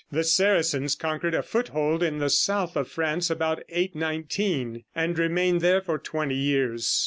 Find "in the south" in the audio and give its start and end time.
2.01-2.75